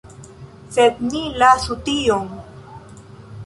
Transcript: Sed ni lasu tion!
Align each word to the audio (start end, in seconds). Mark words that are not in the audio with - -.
Sed 0.77 1.03
ni 1.11 1.21
lasu 1.43 1.79
tion! 1.91 2.29